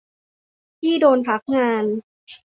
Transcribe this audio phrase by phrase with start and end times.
[0.79, 1.83] ที่โดนพักงาน